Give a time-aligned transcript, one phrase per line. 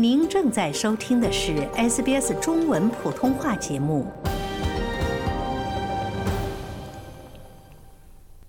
[0.00, 4.06] 您正在收听的是 SBS 中文普通话节目。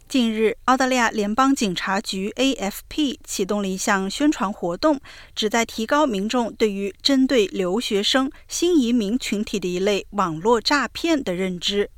[0.08, 5.00] 近日，澳大利亚联邦警察局 （AFP） 启动了一项宣传活动，
[5.34, 11.90] 旨在提高民众对于针对留学生、新移民群体的一类网络诈骗的认知。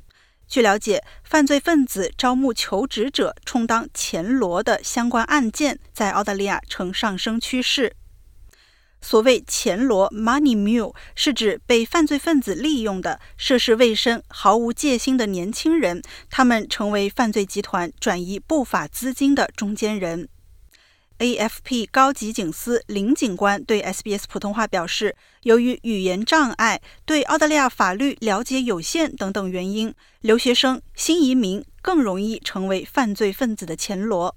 [0.48, 7.94] 据了解，犯罪分子招募求职者充当前罗的相关案件在澳大利亚呈上升趋势。
[9.02, 20.28] 所谓“钱罗 ”（Money Mule） 是指被犯罪分子利用的涉世未深、毫无戒心的年轻人，他们成为犯罪集团转移不法资金的中间人。
[21.18, 34.34] AFP 高级警司林警官对 SBS 普通话表示，由于语言障碍、对澳大利亚法律了解有限等等原因，留学生、新移民更容易成为犯罪分子的钱罗。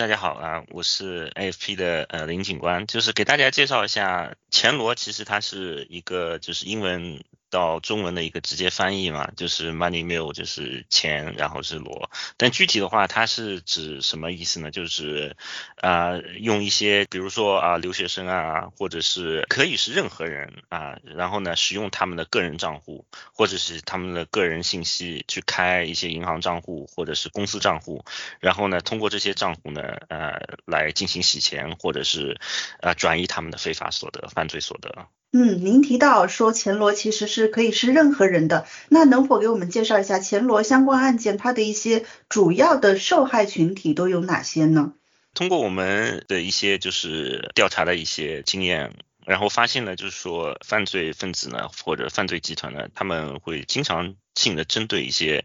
[0.00, 7.22] 大家好啊，我是 AFP 的呃林警官，就是给大家介绍一下钱罗，其实它是一个就是英文。
[7.50, 12.10] 到中文的一个直接翻译嘛，就是 money mule 就是钱，然后是罗。
[12.36, 14.70] 但具体的话，它是指什么意思呢？
[14.70, 15.36] 就是
[15.76, 28.04] 啊，用一些比如说啊留学生啊，或者是可以是任何人啊，然后呢使用他们的个人账户或者是他们的个人信息去开一些银行账户或者是公司账户，
[28.38, 32.40] 然后呢通过这些账户呢呃来进行洗钱或者是
[32.80, 35.08] 呃转移他们的非法所得、犯罪所得。
[35.32, 44.92] 嗯，您提到说钱罗其实是可以是任何人的，那能否给我们介绍一下钱罗相关案件它的一些主要的受害群体都有哪些呢？
[45.32, 48.92] 通过我们的一些就是调查的一些经验，
[49.24, 55.44] 然后发现呢，就是说犯罪分子呢或者犯罪集团呢，他们会经常性的针对一些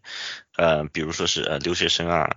[0.58, 2.36] 呃，比如说是呃留学生啊，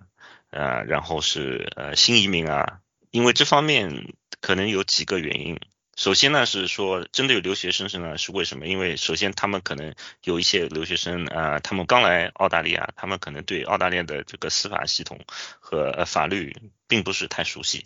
[0.51, 4.13] 呃，然后是呃新移民啊，因为这方面
[4.43, 5.59] 可能有几个原因。
[5.99, 8.69] 首先呢，是说针对留学生是呢，是为什么？
[8.69, 15.19] 因为首先他们可能有一些留学生啊，他们刚来澳大利亚，他们可能对澳大利亚的这个司法系统
[15.59, 16.57] 和法律
[16.87, 17.85] 并不是太熟悉。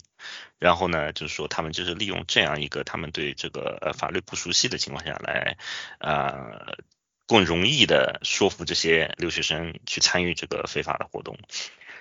[0.59, 5.57] 然后呢，就是说他们就是利用这样一个他们对这个呃法律不熟悉的情况下来，
[5.97, 6.77] 呃，
[7.25, 11.35] 更容易的说服这些留学生去参与这个非法的活动。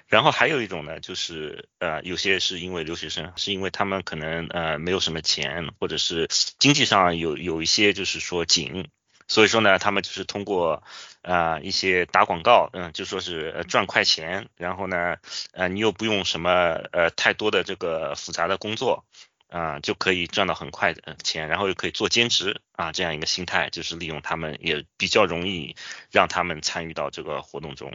[0.06, 8.88] 然后还有一种呢，就是呃，有些是因为留学生，是因为他们可能呃没有什么钱，或者是经济上有有一些就是说紧，
[9.26, 10.82] 所以说呢，他们就是通过
[11.22, 15.16] 啊一些打广告，嗯，就说是赚快钱，然后呢，
[15.52, 16.50] 呃，你又不用什么
[16.92, 19.04] 呃太多的这个复杂的工作。
[19.52, 25.76] 啊，就可以赚到很快的钱，然后又可以做兼职啊，这样一个心态，就是利用他们也比较容易
[26.10, 27.92] 让他们参与到这个活动中。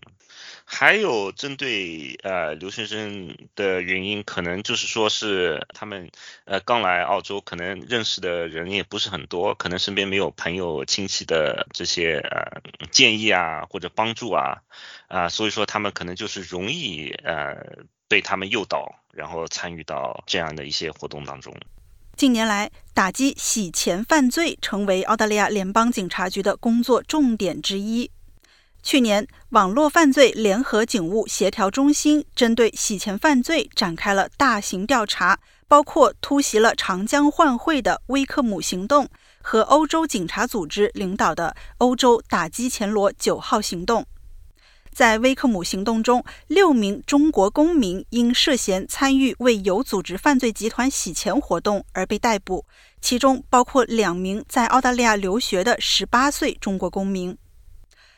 [0.65, 6.11] 还有针对呃留学生的原因，可能就是说是他们
[6.45, 14.61] 呃刚来澳洲，可能认识的人也不是很多，可能身边没有朋友亲戚的这些呃建议啊或者帮助啊
[15.07, 17.87] 啊，所以说他们可能就是容易呃。
[18.07, 21.53] 被他们诱导，然后参与到这样的一些活动当中。
[22.15, 28.09] 近年来，打击洗钱犯罪成为澳大利亚联邦警察局的工作重点之一。
[28.81, 39.09] 去年，网络犯罪联合警务协调中心针对洗钱犯罪展开了大型调查，包括突袭了长江换汇的威克姆行动
[39.41, 44.05] 和欧洲警察组织领导的欧洲打击钱罗九号行动。
[44.97, 52.65] 在威克姆行动中，六名中国公民因涉嫌参与为有组织犯罪集团洗钱活动而被逮捕，
[52.99, 57.37] 其中包括两名在澳大利亚留学的十八岁中国公民。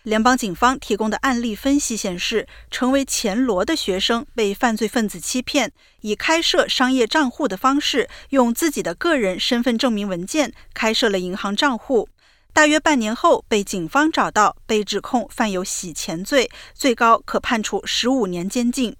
[0.04, 12.08] 联邦警方提供的案例分析显示，成为钱罗的学生被犯罪分子欺骗，以开设商业账户的方式，用自己的个人身份证明文件开设了银行账户。
[12.54, 18.96] 大约半年后，被警方找到，被指控犯有洗钱罪，最高可判处十五年监禁。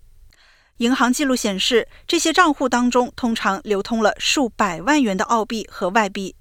[0.78, 6.36] 银行记录显示，这些账户当中通常流通了数百万元的澳币和外币。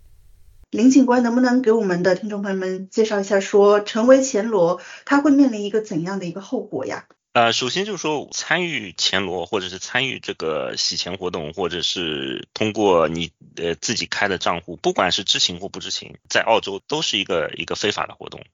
[0.71, 7.07] 林警官，能不能给我们的听众朋友们介绍一下，说成为钱罗，他会面临一个怎样的一个后果呀？
[7.39, 18.45] 呃，首先就是说，参与钱罗或者是参与这个洗钱活动，或者是通过你呃自己开的账户，不管是知情或不知情，在澳洲都是一个一个非法的活动。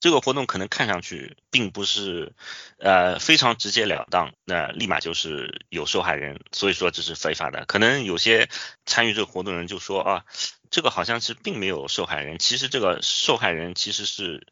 [0.00, 2.32] 这个活动可能看上去并不是
[2.78, 7.64] 呃非常直截了当，那立马就是有受害人，所以说这是非法的。
[7.66, 8.48] 可能有些
[8.84, 10.24] 参与这个活动的人就说啊，
[10.68, 14.48] 这个好像是并没有受害人，其实这个受害人其实是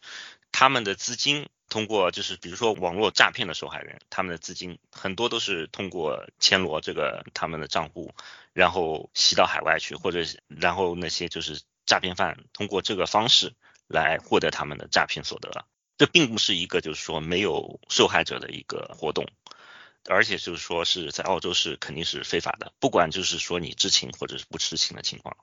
[0.52, 1.48] 他们的资金。
[1.70, 8.12] 通过就是比如说网络诈骗的受害人，他们的资金很多都是通过暹罗这个他们的账户，
[8.52, 13.54] 然后吸到海外去，或者然后那些就是诈骗犯通过这个方式
[13.86, 15.64] 来获得他们的诈骗所得。
[15.96, 19.26] 这并不是一个就是说没有受害者的一个活动，
[20.08, 25.36] 而且就是说是在澳洲是肯定是非法的，不管就是说你知情或者是不知情的情况。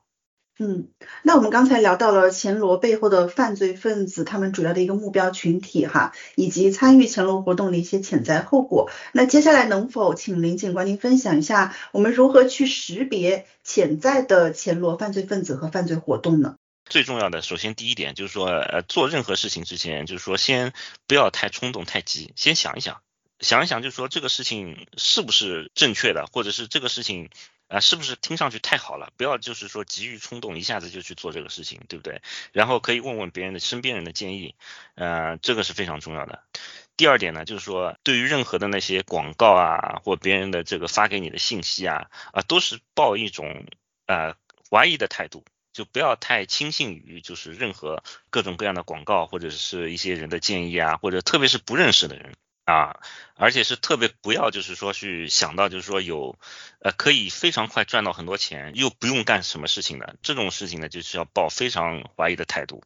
[0.60, 0.88] 嗯，
[1.22, 8.90] 那我们刚才聊到了前罗背后的犯罪分子，他们主要的一个目标群体哈，以及参与钱罗活动的一些潜在后果。
[9.12, 16.56] 那接下来能否请林警官您分享一下，我们如何去识别潜在的钱罗犯罪分子和犯罪活动呢？
[16.86, 20.72] 最重要的，首先第一点就是说，呃，做任何事情之前，就是说先
[21.06, 23.00] 不要太冲动、太急，先想一想，
[23.38, 27.30] 想一想，就是说这个事情是不是正确的，或者是这个事情。
[27.68, 29.12] 啊，是不是听上去太好了？
[29.16, 32.22] 不要就是说急于冲动，一下子就去做这个事情，对不对？
[32.52, 34.54] 然后可以问问别人的身边人的建议，
[34.94, 36.42] 呃，这个是非常重要的。
[36.96, 43.66] 第二点呢，就是说对于任何的那些广告啊，或别人的这个发给你的信息啊，啊，都是抱一种
[44.06, 44.34] 呃
[44.70, 52.34] 怀疑的态度，就不要太轻信于就是任何各种各样的广告或者是一些人的建议啊，或者特别是不认识的人。
[52.68, 53.00] 啊，
[53.34, 56.38] 而且是特别不要，就是说去想到，就是说有，
[56.80, 62.82] 呃，可以非常快赚到很多钱，又不用干什么事情的这种事情呢，就是要抱非常怀疑的态度。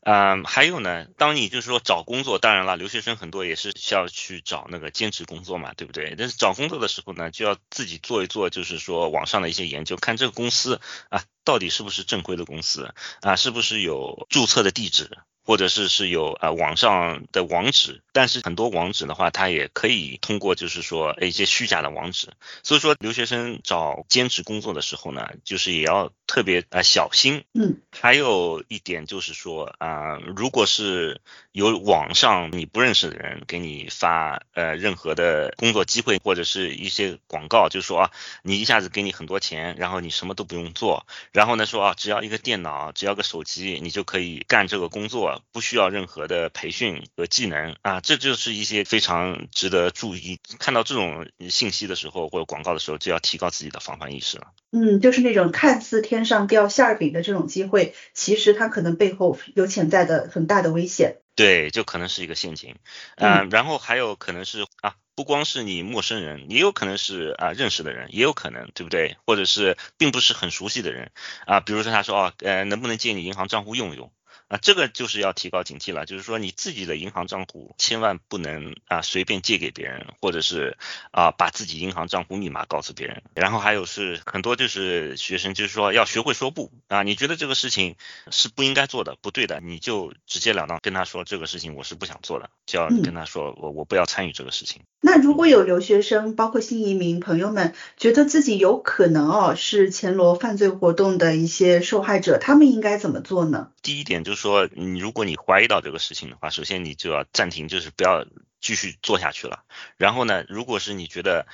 [0.00, 6.16] 嗯，还有呢，当你就是说找工作，当然了，留学生很多也是需要去找那个兼职工作嘛，对不对？
[6.18, 10.80] 但是找工作的时候呢，就要自己做一做，就是说网上的一些研究，看这个公司
[11.10, 15.16] 啊，到底是不是正规的公司啊，是不是有注册的地址。
[15.46, 22.32] 或者是是有呃网上的网址，但是很多网址的话，它也可以通过就是说一些虚假的网址，
[22.64, 27.44] 所以说留学生找兼职工作的时候呢，就是也要特别呃小心。
[27.54, 31.20] 嗯，还有一点就是说啊，如果是
[31.52, 38.10] 有网上你不认识的人给你发呃任何的工作机会或者是一些广告，就说啊
[38.42, 45.42] 你一下子给你很多钱，然后你什么都不用做，然后呢说啊只要一个电脑，只要个手机，你就可以干这个工作。
[45.52, 50.38] 不需要任何的培训和技能啊，这就是一些非常值得注意。
[50.58, 54.48] 看到这种信息的时候或者广告的时候，就要提高自己的防范意识了。
[54.72, 61.16] 嗯，就是那种看似天上掉馅儿饼的这种机会，其实它可能背后有潜在的很大的危险。
[61.34, 62.76] 对，就可能是一个陷阱。
[63.16, 69.16] 嗯，然后还有可能是啊，不光是你陌生人，也有可能是啊认识的人，也有可能，对不对？
[69.26, 71.10] 或者是并不是很熟悉的人
[71.44, 74.10] 啊，比如说他说哦，呃，能不能借你银行账户用一用？
[74.48, 80.76] 啊，这个就是要提高警惕了，就是说你自己的银行账户千万不能啊随便借给别人，或者是
[81.10, 83.22] 啊把自己银行账户密码告诉别人。
[83.34, 87.96] 然后还有是很多就是学生就是说要学会说不啊，你觉得这个事情
[88.30, 94.82] 是不应该做的，不对的，你就直截了当跟他说这个事情我是不想做的，就要跟他说我我不要参与这个事情。
[95.00, 103.70] 那如果有留学生，包括新移民朋友们，觉得自己有可能哦是前罗犯罪活动的一些受害者，他们应该怎么做呢？
[103.82, 108.26] 第一点就是说，你如果你怀疑到这个事情的话，首先你就要暂停，就是不要
[108.60, 109.60] 继续做下去了。
[109.96, 111.46] 然后呢，如果是你觉得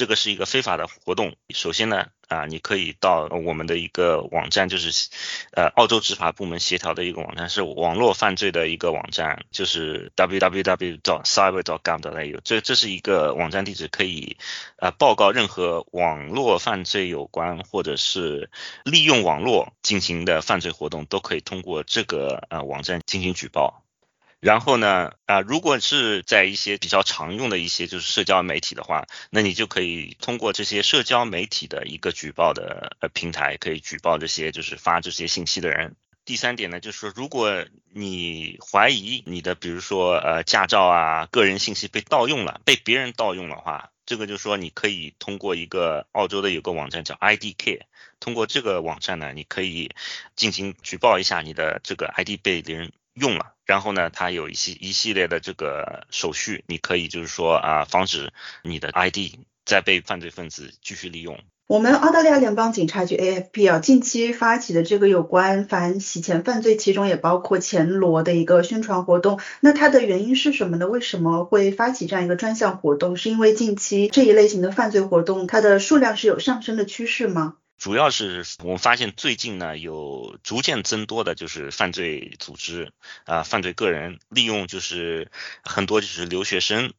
[0.00, 5.10] 这个是一个非法的活动，首先呢，啊，你可以到我们的一个网站，就是
[5.52, 12.40] 呃澳洲执法部门协调的一个网站，是网络犯罪的一个网站，就是 www.cyber.gov.au。
[12.42, 14.38] 这这是一个网站地址，可以
[14.78, 18.48] 呃报告任何网络犯罪有关或者是
[18.84, 23.84] 利用网络进行的犯罪活动，都可以通过这个呃网站进行举报。
[24.40, 35.94] 然后呢，啊，如果是在一些比较常用的一些就是社交媒体的话，那你就可以通过这些社交媒体的一个举报的呃平台，可以举报这些就是发这些信息的人。
[36.24, 47.80] 第三点呢，就是说，如果你怀疑你的比如说呃驾照啊、个人信息被盗用了，被别人盗用的话，这个就是说你可以通过一个澳洲的有个网站叫 IDK，
[48.20, 49.90] 通过这个网站呢，你可以
[50.36, 53.54] 进行举报一下你的这个 ID 被别人用了。
[53.64, 59.18] 然后呢，它有一系一系列的这个手续，你可以就是说啊，防止你的 ID
[59.64, 61.38] 再被犯罪分子继续利用。
[61.68, 69.38] 我们澳大利亚联邦警察局 AFP 啊，近期发起的这个有关反洗钱犯罪，其中也包括钱罗的一个宣传活动。
[69.60, 70.88] 那它的原因是什么呢？
[70.88, 73.16] 为什么会发起这样一个专项活动？
[73.16, 77.54] 是因为近期这一类型的犯罪活动，它的数量是有上升的趋势吗？
[77.80, 82.92] 主要是我们发现最近呢，有逐渐增多的就是犯罪组织
[83.24, 85.30] 啊，犯罪个人利用就是
[85.64, 86.92] 很多就是留学生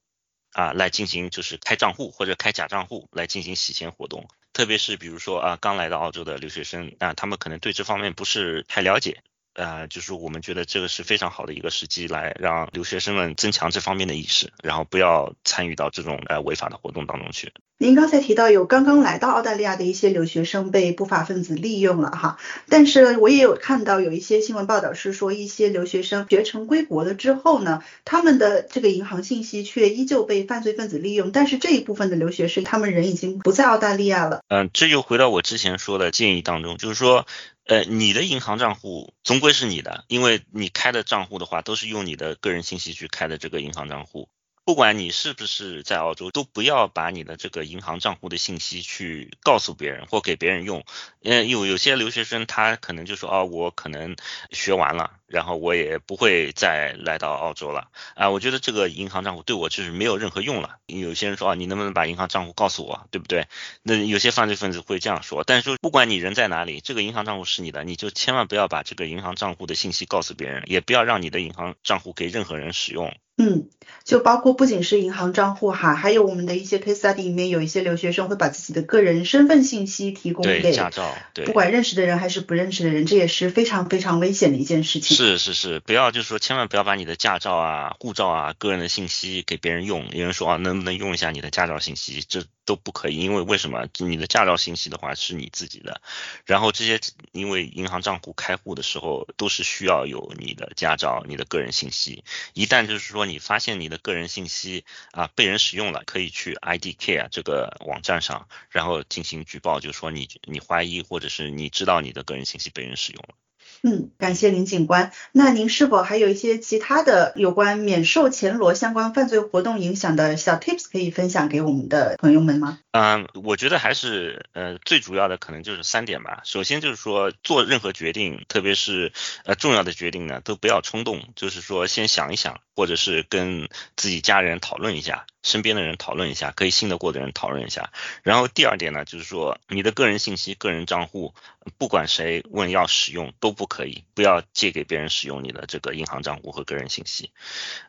[0.53, 9.21] 啊来进行就是开账户或者开假账户来进行洗钱活动，特别是比如说啊刚来到澳洲的留学生啊，他们可能对这方面不是太了解。
[9.53, 17.51] 呃，就是我们觉得这个是非常好的一个时机，来让留学生们增强这方面的意识，然后不要参与到这种呃违法的活动当中去。
[17.77, 22.37] 您刚才提到有刚刚来到澳大利亚的一些留学生被不法分子利用了哈，
[22.69, 34.43] 但是我也有看到有一些新闻报道是说，一些留学生学成归国了之后呢，他们的这个银行信息却依旧被犯罪分子利用，但是这一部分的留学生，他们人已经不在澳大利亚了。
[34.47, 37.25] 嗯，这就回到我之前说的建议当中，就是说，
[37.71, 44.27] 呃，你的银行账户终归是你的，因为你开的账户的话，都是用你的个人信息去开的这个银行账户。
[44.63, 50.83] 不管你是不是在澳洲，都不要把你的这个银行账户的信息去告诉别人或给别人用。
[51.23, 54.15] 嗯，有有些留学生他可能就说，哦，我可能
[54.51, 57.87] 学完了，然后我也不会再来到澳洲了。
[58.15, 60.77] 啊，我觉得这个银行账户对我就是没有任何用了。
[60.85, 63.47] 有些人说，啊，你能不能把银行账户告诉我，对不对？
[63.81, 65.43] 那有些犯罪分子会这样说。
[65.43, 73.15] 但是说，不管你人在哪里，这个银行账户是你的，你就千万不要把这个银行账户的信息告诉别人，也不要让你的银行账户给任何人使用。
[73.37, 73.69] 嗯，
[74.03, 85.17] 就包括不仅是银行账户哈，还有我们的一些 case study 里面有一些留学生会把自己的个人身份信息提供给驾照，对，不管认识的人还是不认识的人，这也是非常非常危险的一件事情。
[85.17, 90.07] 是是是，不要就是说千万不要把你的驾照啊、护照啊、个人的信息给别人用。
[90.11, 92.23] 有人说啊，能不能用一下你的驾照信息？
[92.27, 93.87] 这都不可以，因为为什么？
[93.97, 96.01] 你的驾照信息的话是你自己的，
[96.45, 96.99] 然后这些
[97.31, 102.23] 因为银行账户开户的时候都是需要有你的驾照、你的个人信息。
[102.53, 113.35] 一旦就是说果你发现你的个人信息啊被人使用了，可以去 IDK 啊这个网站上，然后进行举报，就是说你你怀疑或者是你知道你的个人信息被人使用了。
[113.83, 115.11] 嗯，感谢林警官。
[115.31, 122.79] 那您是否还有一些其他的有关免受前罗相关犯罪活动影响的小 tips 可以分享给我们的朋友们吗？
[122.91, 126.41] 嗯，我觉得还是呃最主要的可能就是三点吧。
[126.43, 129.11] 首先就是说做任何决定，特别是
[129.45, 135.25] 呃重要的决定呢，都不要冲动，就是说先想一想，或者是跟自己家人讨论一下。
[135.43, 137.91] 身边的人讨论一下，可以信得过的人讨论一下。
[138.23, 141.33] 然后第二点呢，就是说你的个人信息、个人账户，
[141.77, 147.31] 不管谁问要使用都不可以，不要借给别人使用你的这个银行账户和个人信息。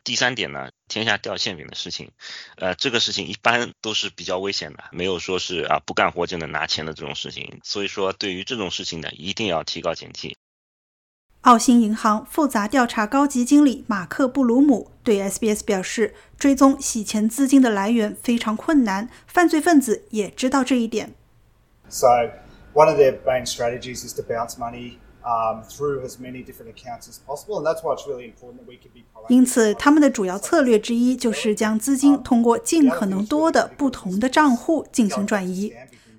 [0.03, 2.11] 第三点呢，天下掉馅饼的事情，
[2.57, 7.59] 呃，这个事情一般都是比较危险的，没有说是啊不干活就能拿钱的这种事情。
[7.63, 10.35] 所以说，对于这种事情呢，一定要提高警惕。
[11.43, 21.13] 澳新银行复杂调查高级经理马克布鲁姆对 sbs 表示追踪洗钱资金的来源非常困难犯罪分子也知道这一点。
[29.27, 35.73] 因此他们的主要策略之一就是将资金通过尽可能多的不同的账户进行转移。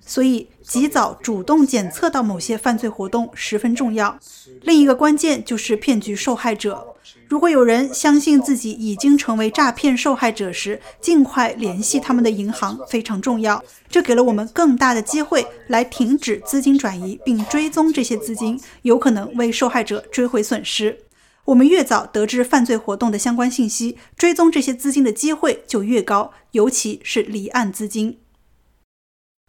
[0.05, 4.19] 所以，及早主动检测到某些犯罪活动十分重要。
[4.61, 6.95] 另一个关键就是骗局受害者。
[7.27, 13.63] 如果有人相信自己已经成为诈骗受害者时，尽快联系他们的银行非常重要。
[13.89, 20.99] 这给了我们更大的机会来停止资金转移，并追踪这些资金，有可能为受害者追回损失。
[21.45, 28.19] 我们越早得知犯罪活动的相关信息，追踪这些资金的机会就越高，尤其是离岸资金。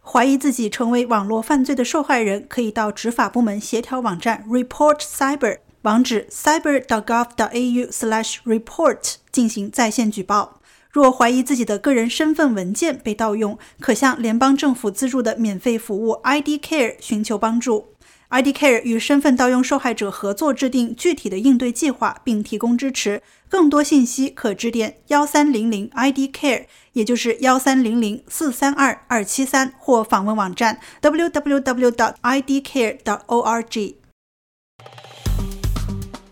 [0.09, 10.61] 怀疑自己成为网络犯罪的受害人，可以到执法部门协调网站 Report Cyber 网址 cyber.gov.au/slash/report 进行在线举报。
[10.89, 17.87] 若怀疑自己的个人身份文件被盗用，可向联邦政府资助的免费服务 ID Care 寻求帮助。
[18.29, 23.21] ID Care 与身份盗用受害者合作，制定具体的应对计划，并提供支持。
[23.49, 33.95] 更多信息可致电幺三零零 ID Care，也就是幺三零零四三二二七三，或访问网站 www.idcare.org。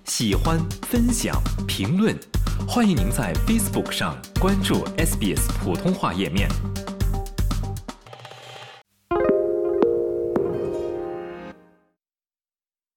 [0.06, 0.60] 喜欢、
[0.90, 2.16] 分享、评论，
[2.68, 6.48] 欢迎您在 Facebook 上关注 SBS 普通话页面。